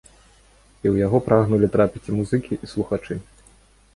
[0.83, 3.19] І ў яго прагнулі трапіць і музыкі, і слухачы.